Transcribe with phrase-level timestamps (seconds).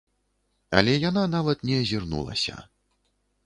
[0.79, 2.61] Але яна нават не азірнулася.